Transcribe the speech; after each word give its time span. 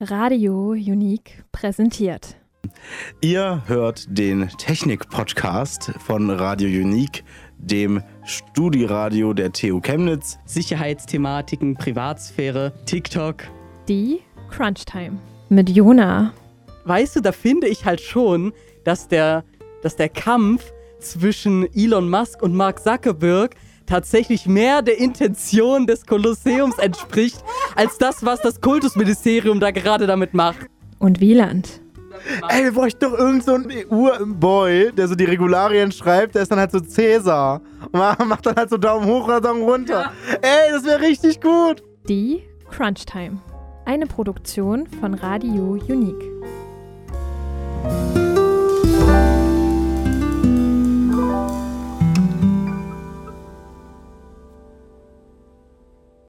Radio 0.00 0.70
Unique 0.70 1.42
präsentiert. 1.50 2.36
Ihr 3.20 3.64
hört 3.66 4.06
den 4.08 4.48
Technik-Podcast 4.48 5.90
von 5.98 6.30
Radio 6.30 6.68
Unique, 6.68 7.24
dem 7.58 8.04
Studieradio 8.24 9.32
der 9.32 9.52
TU 9.52 9.80
Chemnitz. 9.80 10.38
Sicherheitsthematiken, 10.44 11.74
Privatsphäre, 11.74 12.72
TikTok. 12.86 13.42
Die 13.88 14.20
Crunch 14.50 14.84
Time 14.84 15.18
mit 15.48 15.68
Jona. 15.68 16.32
Weißt 16.84 17.16
du, 17.16 17.20
da 17.20 17.32
finde 17.32 17.66
ich 17.66 17.84
halt 17.84 18.00
schon, 18.00 18.52
dass 18.84 19.08
der, 19.08 19.42
dass 19.82 19.96
der 19.96 20.10
Kampf 20.10 20.72
zwischen 21.00 21.66
Elon 21.74 22.08
Musk 22.08 22.40
und 22.40 22.54
Mark 22.54 22.84
Zuckerberg 22.84 23.56
tatsächlich 23.88 24.46
mehr 24.46 24.82
der 24.82 24.98
Intention 24.98 25.86
des 25.86 26.06
Kolosseums 26.06 26.78
entspricht, 26.78 27.42
als 27.74 27.98
das, 27.98 28.24
was 28.24 28.40
das 28.40 28.60
Kultusministerium 28.60 29.60
da 29.60 29.70
gerade 29.70 30.06
damit 30.06 30.34
macht. 30.34 30.66
Und 30.98 31.20
Wieland. 31.20 31.80
Ey, 32.48 32.64
wir 32.64 32.72
bräuchten 32.72 33.00
doch 33.00 33.16
irgend 33.16 33.44
so 33.44 33.54
einen 33.54 33.70
EU-Boy, 33.70 34.92
der 34.92 35.08
so 35.08 35.14
die 35.14 35.24
Regularien 35.24 35.92
schreibt, 35.92 36.34
der 36.34 36.42
ist 36.42 36.50
dann 36.50 36.58
halt 36.58 36.72
so 36.72 36.80
Cäsar. 36.80 37.60
Und 37.92 38.28
macht 38.28 38.46
dann 38.46 38.56
halt 38.56 38.70
so 38.70 38.76
Daumen 38.76 39.06
hoch 39.06 39.26
oder 39.26 39.40
Daumen 39.40 39.62
runter. 39.62 40.12
Ey, 40.42 40.72
das 40.72 40.84
wäre 40.84 41.00
richtig 41.00 41.40
gut. 41.40 41.82
Die 42.08 42.42
Crunch 42.70 43.06
Time. 43.06 43.40
Eine 43.84 44.06
Produktion 44.06 44.86
von 45.00 45.14
Radio 45.14 45.78
Unique. 45.88 46.24